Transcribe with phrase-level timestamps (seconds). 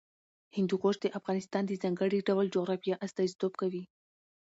[0.55, 3.83] هندوکش د افغانستان د ځانګړي ډول جغرافیه استازیتوب کوي.